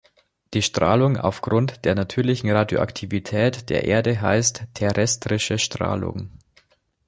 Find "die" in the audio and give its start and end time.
0.55-0.63